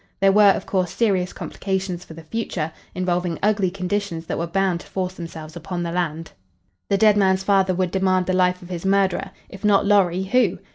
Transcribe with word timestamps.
There 0.19 0.31
were, 0.31 0.49
of 0.49 0.65
course, 0.65 0.89
serious 0.91 1.31
complications 1.31 2.03
for 2.03 2.15
the 2.15 2.23
future, 2.23 2.71
involving 2.95 3.37
ugly 3.43 3.69
conditions 3.69 4.25
that 4.25 4.39
were 4.39 4.47
bound 4.47 4.79
to 4.79 4.87
force 4.87 5.13
themselves 5.13 5.55
upon 5.55 5.83
the 5.83 5.91
land. 5.91 6.31
The 6.89 6.97
dead 6.97 7.17
man's 7.17 7.43
father 7.43 7.75
would 7.75 7.91
demand 7.91 8.25
the 8.25 8.33
life 8.33 8.63
of 8.63 8.69
his 8.69 8.83
murderer. 8.83 9.29
If 9.47 9.63
not 9.63 9.85
Lorry, 9.85 10.23
who? 10.23 10.57